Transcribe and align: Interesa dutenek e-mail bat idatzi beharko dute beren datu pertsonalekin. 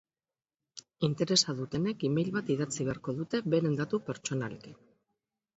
Interesa 1.07 1.53
dutenek 1.59 2.05
e-mail 2.09 2.31
bat 2.37 2.49
idatzi 2.55 2.87
beharko 2.89 3.17
dute 3.21 3.43
beren 3.55 3.79
datu 3.83 4.01
pertsonalekin. 4.09 4.83